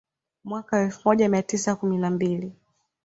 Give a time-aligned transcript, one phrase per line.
[0.43, 2.51] Mwaka wa elfu moja mia tisa kumi na mbili